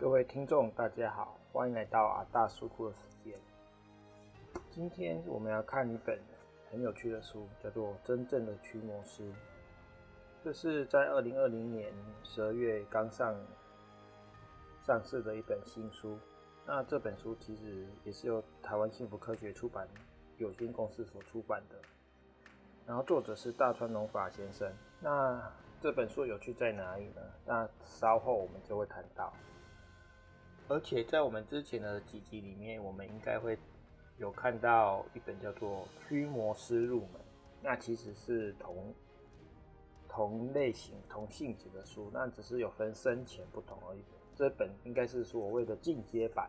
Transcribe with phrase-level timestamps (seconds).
[0.00, 3.38] 各位听众，大家好，欢迎来到阿大书库的时间。
[4.70, 6.18] 今天我们要看一本
[6.70, 9.22] 很有趣的书，叫做《真正的驱魔师》。
[10.42, 11.92] 这是在二零二零年
[12.22, 13.36] 十二月刚上
[14.80, 16.18] 上市的一本新书。
[16.66, 19.86] 那这本书其实也是由台湾幸福科学出版
[20.38, 21.76] 有限公司所出版的。
[22.86, 24.72] 然后作者是大川隆法先生。
[24.98, 27.20] 那这本书有趣在哪里呢？
[27.44, 29.30] 那稍后我们就会谈到。
[30.70, 33.58] 而且在我们之前的几集里面，我们应该会
[34.18, 37.10] 有看到一本叫做《驱魔师入门》，
[37.60, 38.94] 那其实是同
[40.08, 44.04] 同类型、同性质的书，那只是有分深浅不同而已。
[44.36, 46.48] 这本应该是所谓的进阶版。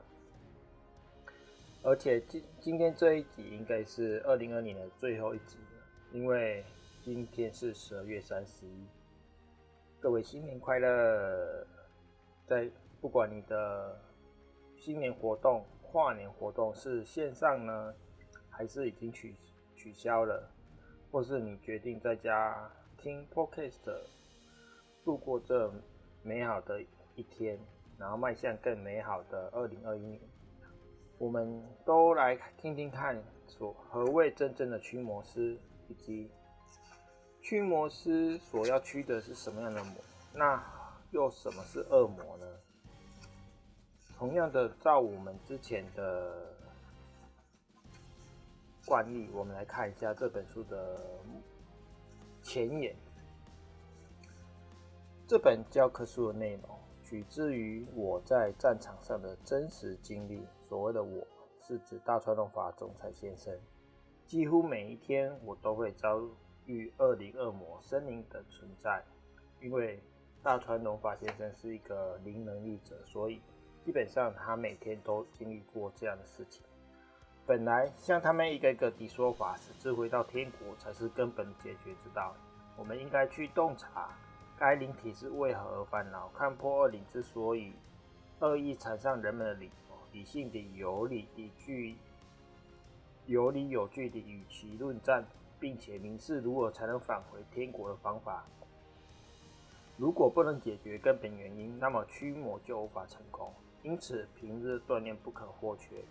[1.82, 6.64] 而且今今天这一集应该是二零二零年的最后一集了，因为
[7.02, 8.86] 今天是十二月三十一。
[10.00, 11.66] 各位新年快乐！
[12.46, 12.70] 在
[13.02, 14.00] 不管你的。
[14.82, 17.94] 新年活动、跨年活动是线上呢，
[18.50, 19.36] 还是已经取
[19.76, 20.50] 取消了？
[21.12, 23.78] 或是你决定在家听 Podcast，
[25.06, 25.72] 度过这
[26.24, 26.82] 美好的
[27.14, 27.60] 一天，
[28.00, 30.20] 然后迈向更美好的二零二一年？
[31.20, 36.32] 我们都来听听看，所何谓真正的驱魔师，以及
[37.40, 39.94] 驱魔师所要驱的是什么样的魔？
[40.34, 40.60] 那
[41.12, 42.48] 又什么是恶魔呢？
[44.22, 46.56] 同样的，照我们之前的
[48.86, 51.02] 惯例，我们来看一下这本书的
[52.44, 52.96] 前言。
[55.28, 56.70] 这本教科书的内容
[57.02, 60.46] 取自于我在战场上的真实经历。
[60.70, 61.26] 所谓的“我”，
[61.60, 63.52] 是指大川隆法总裁先生。
[64.28, 66.22] 几乎每一天，我都会遭
[66.68, 69.04] 遇恶灵、恶魔、生灵的存在。
[69.60, 70.00] 因为
[70.44, 73.42] 大川隆法先生是一个灵能力者，所以。
[73.84, 76.64] 基本上，他每天都经历过这样的事情。
[77.48, 82.36] 本来，像他们一个一个的说法，使智慧到天国才是根本解决之道。
[82.78, 84.16] 我们应该去洞察
[84.58, 87.74] 该灵体是为何而烦恼，看破恶灵之所以
[88.40, 89.72] 恶意缠上人们的理，
[90.12, 91.98] 理性的有理的据，
[93.26, 95.26] 有理有据的与其论战，
[95.60, 98.46] 并且明示如何才能返回天国的方法。
[99.98, 103.52] 如果不能解决根本原因，那么驱魔就无法成功。
[103.84, 106.04] 因此，平日锻炼不可或缺。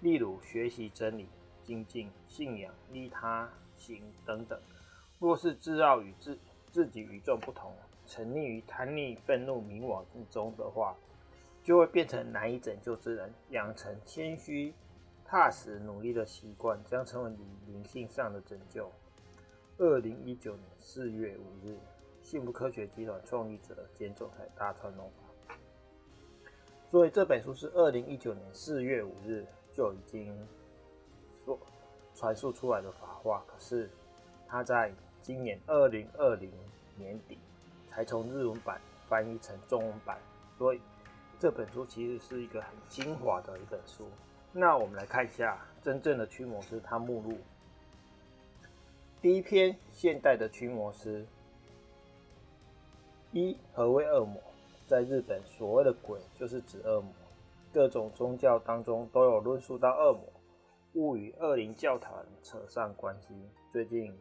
[0.00, 1.28] 例如，学习真理、
[1.62, 4.60] 精进、信仰、利他行等等。
[5.18, 6.38] 若是自傲与自
[6.70, 7.72] 自己与众不同，
[8.06, 10.96] 沉溺于贪念、愤怒、迷惘之中的话，
[11.62, 13.32] 就会变成难以拯救之人。
[13.50, 14.74] 养成谦虚、
[15.24, 18.90] 踏实、努力的习惯，将成为你灵性上的拯救。
[19.78, 21.78] 二零一九年四月五日，
[22.22, 25.31] 幸福科学集团创立者兼总裁大川隆法。
[26.92, 30.30] 所以这本书是二零一九年四月五日就已经
[31.42, 31.58] 说
[32.14, 33.88] 传述出来的法话，可是
[34.46, 34.92] 他在
[35.22, 36.52] 今年二零二零
[36.98, 37.38] 年底
[37.88, 40.18] 才从日文版翻译成中文版，
[40.58, 40.82] 所以
[41.38, 44.06] 这本书其实是一个很精华的一本书。
[44.52, 47.38] 那我们来看一下真正的驱魔师，他目录
[49.22, 51.24] 第一篇：现代的驱魔师。
[53.32, 54.42] 一、何为恶魔？
[54.92, 57.10] 在日本，所谓的鬼就是指恶魔，
[57.72, 60.30] 各种宗教当中都有论述到恶魔，
[60.92, 63.34] 勿与恶灵教团扯上关系。
[63.70, 64.14] 最近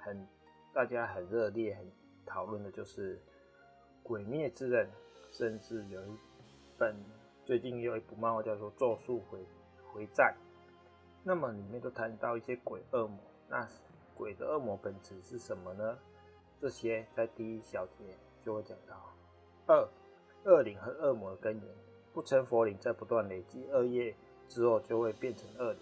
[0.00, 0.26] 很
[0.74, 1.88] 大家很热烈、很
[2.26, 3.16] 讨论的就是
[4.02, 4.84] 《鬼灭之刃》，
[5.30, 6.18] 甚至有一
[6.76, 6.96] 本
[7.44, 9.38] 最近有一部漫画叫做《咒术回
[9.92, 10.34] 回战》，
[11.22, 13.16] 那么里面都谈到一些鬼恶魔。
[13.48, 13.64] 那
[14.16, 15.96] 鬼的恶魔本质是什么呢？
[16.60, 18.96] 这些在第一小节就会讲到。
[19.68, 19.88] 二
[20.46, 21.64] 恶灵和恶魔的根源，
[22.12, 24.14] 不成佛灵在不断累积恶业
[24.48, 25.80] 之后，就会变成恶灵。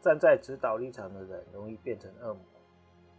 [0.00, 2.44] 站在指导立场的人容易变成恶魔，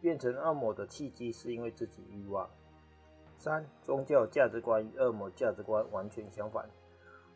[0.01, 2.49] 变成恶魔的契机是因为自己欲望。
[3.37, 6.69] 三宗教价值观与恶魔价值观完全相反，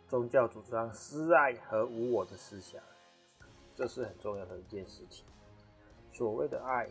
[0.08, 2.82] 宗教主张施爱和无我的思想，
[3.76, 5.26] 这是很重要的一件事情。
[6.14, 6.90] 所谓的爱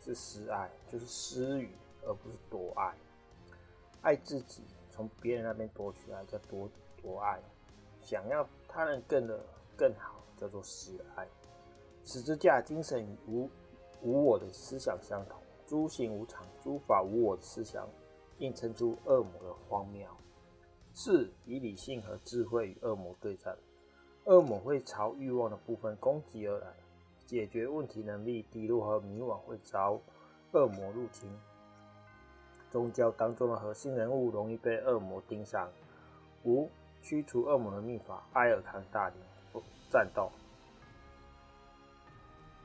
[0.00, 1.70] 是施爱，就是施予，
[2.06, 2.94] 而不是夺爱。
[4.00, 4.62] 爱自己。
[4.98, 6.68] 从别人那边夺取爱叫夺
[7.00, 7.40] 夺爱，
[8.02, 9.38] 想要他人更的
[9.76, 11.24] 更好叫做施爱。
[12.02, 13.48] 十字架精神与无
[14.02, 17.88] 无我的思想相同，诸行无常、诸法无我的思想，
[18.38, 20.04] 映衬出恶魔的荒谬。
[20.92, 23.56] 四以理性和智慧与恶魔对战，
[24.24, 26.74] 恶魔会朝欲望的部分攻击而来，
[27.24, 30.00] 解决问题能力低落和迷惘会遭
[30.50, 31.30] 恶魔入侵。
[32.70, 35.70] 宗教当中的核心人物容易被恶魔盯上，
[36.44, 36.68] 五、
[37.02, 40.30] 驱除恶魔的秘法——埃尔康大林战斗。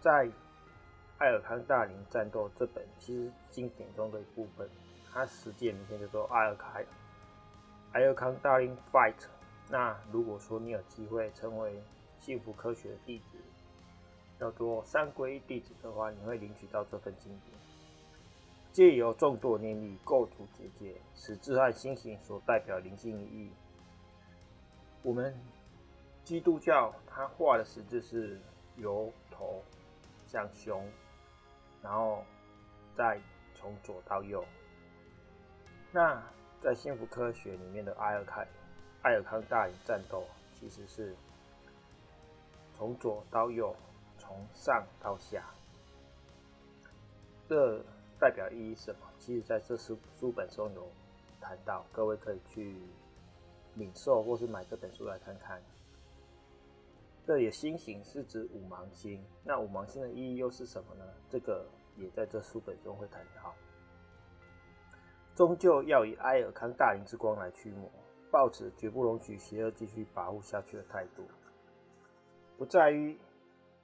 [0.01, 0.25] 在
[1.19, 4.69] 《埃尔康大林战斗》这本其实经典中的一部分，
[5.11, 6.85] 它实际名称叫做埃尔开
[7.93, 9.15] 埃尔康大林 Fight。
[9.69, 11.81] 那如果说你有机会成为
[12.19, 13.37] 幸福科学的弟子，
[14.37, 17.62] 叫做三皈依弟子的话，你会领取到这份经典。
[18.73, 23.51] 借由众多念力构筑结界，十字和星形所代表灵性意义。
[25.03, 25.39] 我们
[26.23, 28.41] 基督教它画的十字是
[28.77, 29.61] 由头
[30.25, 30.89] 向胸，
[31.83, 32.25] 然后
[32.95, 33.21] 再
[33.53, 34.43] 从左到右。
[35.91, 36.19] 那
[36.59, 38.47] 在幸福科学里面的艾尔凯
[39.03, 40.23] 艾尔康大林战斗，
[40.55, 41.15] 其实是
[42.75, 43.75] 从左到右，
[44.17, 45.45] 从上到下。
[47.47, 47.85] 这
[48.23, 48.99] 代表意义什么？
[49.19, 50.87] 其实在这书书本中有
[51.41, 52.77] 谈到，各位可以去
[53.75, 55.61] 领受或是买这本书来看看。
[57.25, 61.03] 这里的星形是指五芒星，那五芒星的意义又是什么呢？
[61.29, 61.65] 这个
[61.97, 63.53] 也在这书本中会谈到。
[65.35, 67.91] 终究要以埃尔康大灵之光来驱魔，
[68.31, 71.23] 抱持绝不容许邪恶继续跋扈下去的态度，
[72.57, 73.19] 不在于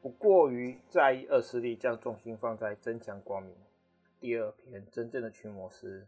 [0.02, 3.54] 不过于在意恶势力，将重心放在增强光明。
[4.20, 6.06] 第二篇真正的驱魔师，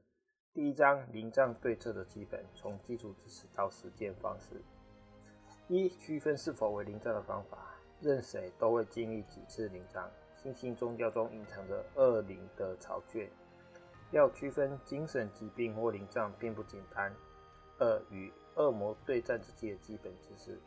[0.52, 4.62] 第一章灵障对策的基本，从基础知识到实践方式。
[5.70, 10.12] 一、区分是否为灵障的方法，任谁都会经历几次灵障。
[10.36, 13.30] 新兴宗教中隐藏着恶灵的巢穴，
[14.12, 17.16] 要区分精神疾病或灵障并不简单。
[17.80, 20.60] 二、与恶魔对战之际的基本知识，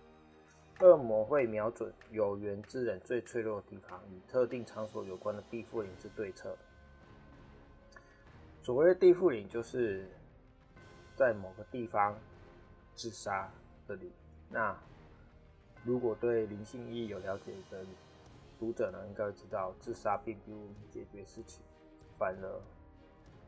[0.80, 6.56] 恶魔会瞄准有缘之人最脆弱的地方，与特定场所有关的地缚灵之对策。
[8.64, 10.08] 所谓的地缚灵，就是
[11.14, 12.18] 在某个地方
[12.94, 13.52] 自杀
[13.86, 14.10] 的灵。
[14.48, 14.74] 那
[15.84, 17.84] 如果对灵性意义有了解的
[18.58, 21.62] 读者呢，应该知道，自杀并不解决事情，
[22.18, 22.60] 反而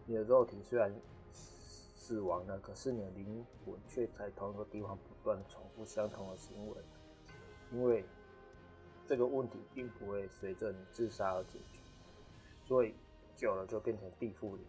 [0.05, 0.95] 你的肉体虽然
[1.33, 6.77] 死亡了，可是你的灵魂却在同一个地方不断重复相同的行为，
[7.73, 8.05] 因为
[9.07, 11.81] 这个问题并不会随着你自杀而解决，
[12.67, 12.95] 所以
[13.35, 14.67] 久了就变成地缚灵。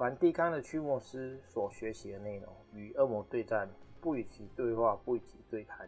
[0.00, 3.68] 梵蒂冈的驱魔师所学习的内容，与恶魔对战，
[4.00, 5.86] 不与其对话，不与其对谈。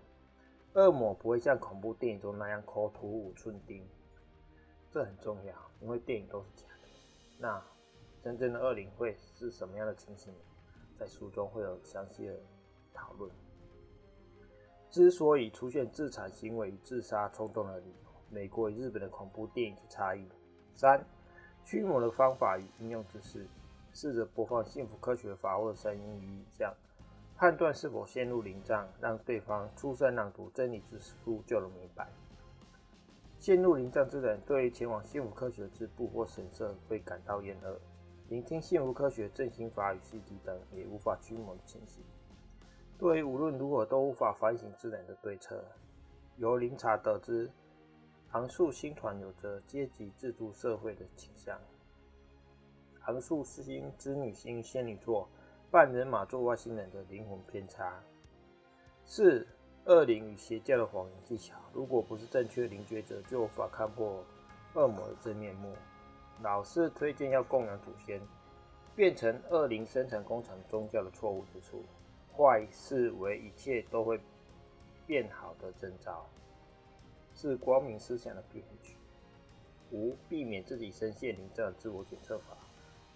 [0.74, 3.82] 恶魔不会像恐怖电影中那样口吐五寸钉，
[4.90, 6.88] 这很重要，因为电影都是假的。
[7.38, 7.64] 那
[8.22, 10.30] 真正的恶灵会是什么样的情形？
[10.98, 12.38] 在书中会有详细的
[12.92, 13.30] 讨论。
[14.90, 20.28] 之所以出现自残行为与自杀冲动的理由，美国与日本的恐怖电影的差异。
[20.74, 21.02] 三、
[21.64, 23.48] 驱魔的方法与应用知识。
[23.92, 26.74] 试着播放幸福科学法或声音与影像，
[27.36, 32.08] 判断是否陷入灵障，让对方出声朗读真理之书就能明白。
[33.38, 37.78] 陷入灵障之人对前往幸福科学之部或神社会感到厌恶，
[38.28, 42.02] 聆听幸福科学正心法与 CD 等也无法驱魔的情形。
[42.96, 45.64] 对于无论如何都无法反省之人的对策，
[46.36, 47.50] 由灵察得知，
[48.30, 51.58] 昂树星团有着阶级制度社会的倾向。
[53.06, 55.28] 昂宿星之女星仙女座，
[55.70, 58.00] 半人马座外星人的灵魂偏差，
[59.04, 59.46] 四
[59.86, 61.56] 恶灵与邪教的谎言技巧。
[61.72, 64.24] 如果不是正确灵觉者，就无法看破
[64.74, 65.72] 恶魔的真面目。
[66.42, 68.20] 老是推荐要供养祖先，
[68.94, 71.82] 变成恶灵生产工厂宗教的错误之处。
[72.36, 74.20] 坏事为一切都会
[75.06, 76.24] 变好的征兆，
[77.34, 78.94] 是光明思想的骗局。
[79.90, 82.56] 五、避免自己深陷灵障的自我检测法。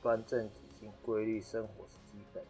[0.03, 2.45] 端正体型、规律生活是基本，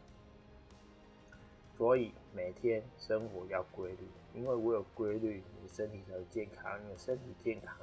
[1.76, 7.76] 所以每天生活要规律，因为我有规律，你的身体才会健康，你的身体健康，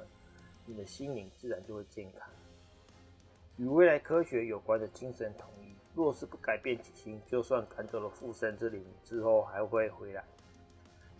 [0.66, 2.28] 你的心灵自然就会健康。
[3.56, 10.24] 与未来科学有关的精神统一，若是不改变体型，就算赶走了附身之灵，之后还会回来。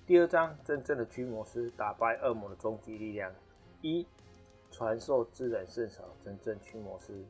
[0.05, 3.33] 第二章，真正的驱魔师打败恶魔的终极力量。
[3.83, 4.07] 一、
[4.71, 7.25] 传授自然圣手，真正驱魔师。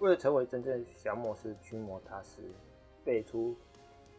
[0.00, 2.42] 为了成为真正降魔师、驱魔大师，
[3.04, 3.54] 背出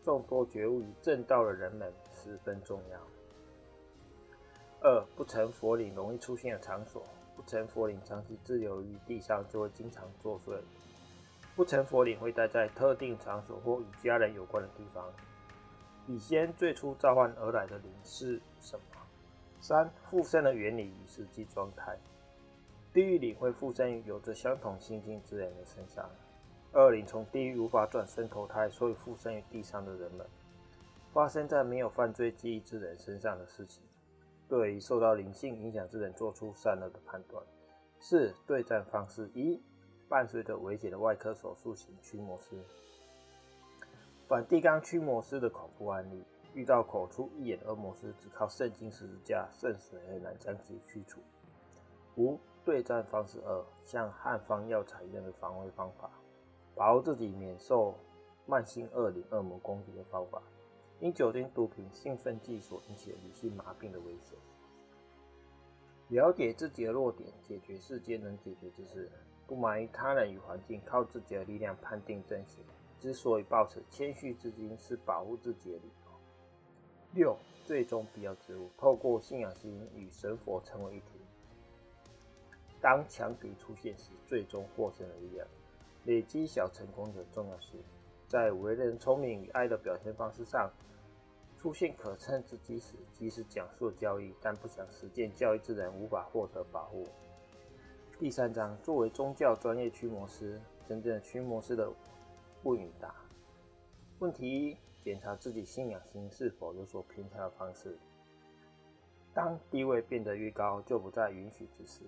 [0.04, 3.00] 众多觉悟与正道的人们十分重要。
[4.84, 7.04] 二、不成佛灵容易出现的场所，
[7.36, 10.60] 不成佛灵长期滞留于地上就会经常作祟。
[11.56, 15.04] 不成佛灵会待在特定场所或与家人有关的地方。
[16.06, 18.84] 笔仙最初召唤而来的灵是什么？
[19.60, 21.98] 三、附身的原理与实际状态。
[22.94, 26.10] 地狱灵会附身于有着相同心境之人的身上。
[26.74, 30.28] 恶灵从地狱无法转生投胎，所以附身于地上的人们。
[31.14, 33.84] 发生在没有犯罪记忆之人身上的事情。
[34.48, 37.42] 对于受到灵性影响之人做出善恶的判断。
[38.00, 39.62] 四、对战方式一，
[40.10, 42.58] 伴随着危险的外科手术型驱魔师。
[44.28, 51.22] 梵蒂冈驱魔师的恐怖案例，遇到口出异言恶魔师，只靠圣经、十字架、圣水很难将其驱除。
[52.18, 56.10] 五、对战方式二，像汉方药材一样的防卫方法，
[56.76, 57.96] 保护自己免受
[58.46, 60.42] 慢性恶灵恶魔攻击的方法。
[61.00, 64.38] 因酒精、毒品、兴奋剂所引起的女性麻痹的危险，
[66.10, 69.10] 了解自己的弱点，解决世间能解决之事，
[69.48, 72.62] 不满于他人与环境，靠自己的力量判定正邪。
[73.00, 76.12] 之所以抱持谦虚之心，是保护自己的理由。
[77.14, 81.21] 六、最终必要之物，透过信仰心与神佛成为一体。
[82.82, 85.48] 当强敌出现时，最终获胜的力量。
[86.06, 87.80] 累积小成功的重要性，
[88.28, 90.70] 在为人聪明与爱的表现方式上。
[91.58, 97.06] 出现可乘之机时，即使讲述教义，但不想实践教义之人无法获得保护。
[98.18, 101.88] 第三章，作为宗教专业驱魔师，真正的驱魔师的
[102.64, 103.14] 问与答。
[104.18, 107.96] 问题一：检查自己信仰心是否有所偏差的方式。
[109.32, 112.06] 当地位变得越高，就不再允许之事，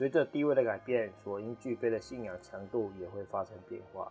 [0.00, 4.10] 随着地位的改变，所应具备的信仰强度也会发生变化。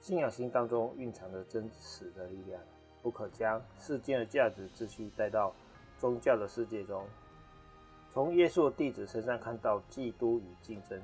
[0.00, 2.58] 信仰心当中蕴藏着真实的力量。
[3.02, 5.52] 不可将世间的价值秩序带到
[5.98, 7.04] 宗教的世界中。
[8.10, 10.98] 从耶稣的弟子身上看到嫉妒与竞争，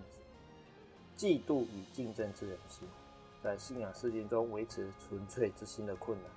[1.14, 2.88] 嫉妒与竞争之人心，
[3.42, 6.30] 在信仰世界中维持纯粹之心的困难。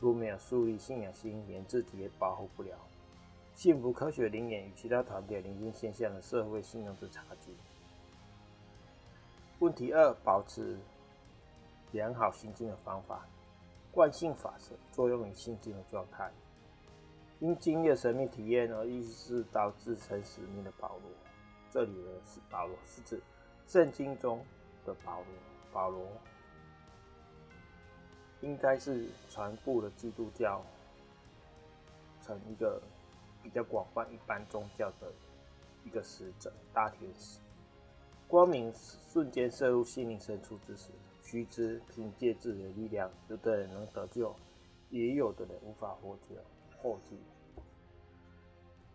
[0.00, 2.78] 若没有树立信仰心，连自己也保护不了。
[3.58, 7.52] 幸福科学灵验与其他团体灵性现象的社会信用之差距。
[9.58, 10.78] 问题二：保持
[11.90, 13.26] 良好心境的方法。
[13.90, 16.30] 惯性法则作用于心境的状态。
[17.40, 21.10] 因经历神秘体验而意识到自身使命的保罗，
[21.68, 23.20] 这里的是保罗是指
[23.66, 24.40] 圣经中
[24.84, 25.26] 的保罗。
[25.72, 26.06] 保罗
[28.40, 30.62] 应该是传布了基督教
[32.22, 32.80] 成一个
[33.48, 35.10] 比较广泛一般宗教的
[35.82, 37.40] 一个使者，大天使。
[38.26, 40.92] 光明瞬间射入心灵深处之时。
[41.22, 44.34] 须知凭借自己的力量，有的人能得救，
[44.90, 46.34] 也有的人无法获救。
[46.76, 47.16] 获救。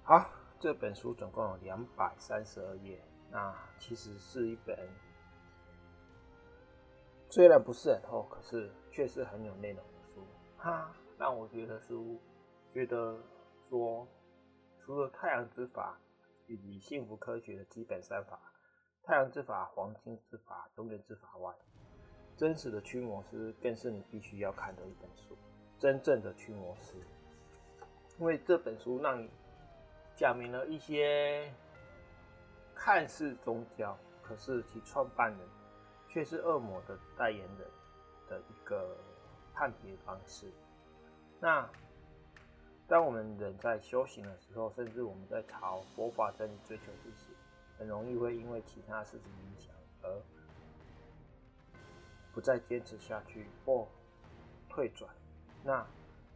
[0.04, 0.30] 好，
[0.60, 3.00] 这本书总共有两百三十二页，
[3.32, 4.78] 那其实是一本
[7.30, 10.22] 虽然不是很厚，可是确实很有内容的书。
[10.58, 12.20] 哈，让我觉得书
[12.72, 13.20] 觉得
[13.68, 14.08] 说，
[14.86, 15.98] 除了太阳之法
[16.48, 18.38] 以及幸福科学的基本三法、
[19.04, 21.54] 太阳之法、黄金之法、永远之法外。
[22.36, 25.38] 真实的驱魔师更是你必须要看的一本书。
[25.80, 26.96] 真正的驱魔师，
[28.18, 29.30] 因为这本书让你
[30.16, 31.54] 讲明了一些
[32.76, 35.48] 看似宗教，可是其创办人
[36.10, 37.68] 却是恶魔的代言人
[38.28, 38.98] 的一个
[39.54, 40.52] 判别方式。
[41.40, 41.70] 那
[42.94, 47.32] 当我们人在修行的时候，甚至我们在朝佛法真理追求之时，
[47.76, 49.74] 很容易会因为其他事情影响
[50.04, 50.22] 而。
[52.32, 53.88] 不再坚持下去或
[54.70, 55.10] 退转，
[55.64, 55.84] 那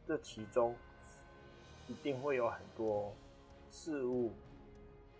[0.08, 0.76] 这其中
[1.88, 3.14] 一定会有很多
[3.70, 4.34] 事物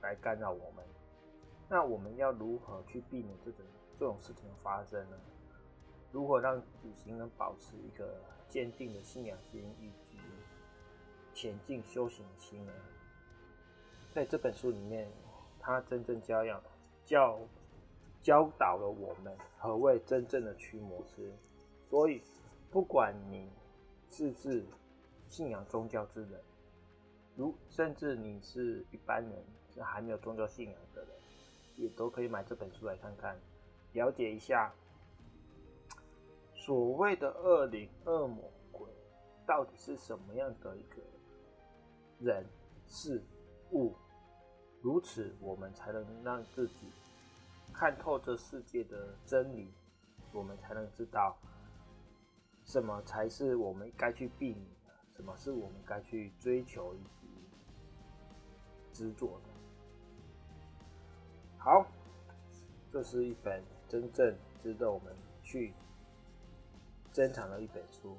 [0.02, 0.84] 来干扰我们。
[1.70, 3.64] 那我们要如何去避免这种
[4.00, 5.16] 这种事情的发生呢？
[6.12, 10.07] 如何让旅行人保持一个坚定的信仰心以及
[11.38, 12.74] 前进修行的心呢？
[14.12, 15.08] 在这本书里面，
[15.60, 16.60] 他真正教养
[17.06, 17.40] 教。
[18.20, 21.32] 教导了我们何谓真正的驱魔师，
[21.88, 22.22] 所以
[22.72, 23.48] 不管你
[24.10, 24.66] 是不是
[25.30, 26.42] 信仰宗教之人，
[27.38, 31.12] 如甚至你是一般人，是还没有宗教信仰的人，
[31.78, 33.40] 也都可以买这本书来看看，
[33.94, 34.74] 了解一下
[36.54, 38.90] 所谓的恶灵、恶魔、鬼
[39.46, 40.98] 到底是什么样的一个
[42.20, 42.46] 人、
[42.86, 43.24] 事、
[43.72, 43.94] 物，
[44.82, 46.92] 如此我们才能让自己。
[47.74, 49.72] 看透这世界的真理，
[50.34, 51.38] 我们才能知道
[52.66, 57.28] 什么才是我们该去避免的，什么是我们该去追求以及
[58.92, 59.50] 执着的。
[61.60, 61.86] 好，
[62.92, 65.76] 这是一本真正值得我们去
[67.12, 68.18] 珍藏的一本书，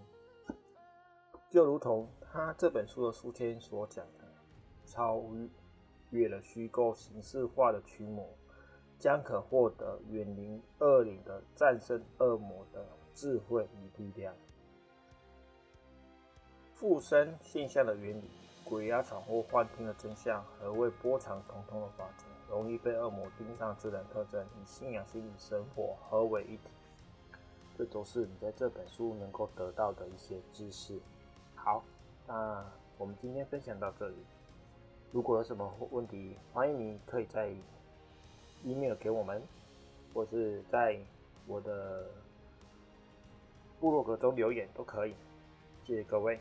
[1.50, 4.24] 就如同他这本书的书签所讲的，
[4.84, 5.22] 超
[6.10, 8.28] 越了虚构形式化的驱魔。
[8.98, 14.34] 将可获得远离恶灵的、战胜恶魔的智慧与力量。
[16.74, 18.28] 附身现象的原理、
[18.64, 26.64] 鬼压床或幻听的真相、何谓波长统统的法则、容易被恶魔盯上自然特征、与信仰心理生活合为一体，
[27.76, 31.00] 这都是你在这本书能够得到的一些知识。
[31.54, 31.84] 好，
[32.28, 32.62] 那
[32.98, 34.16] 我们今天分享到这里。
[35.12, 37.50] 如果有什么问题，欢迎你可以在
[38.64, 39.42] email 给我们，
[40.12, 40.98] 或是在
[41.46, 42.04] 我的
[43.80, 45.14] 部落格中留言都可以。
[45.86, 46.38] 谢谢各位。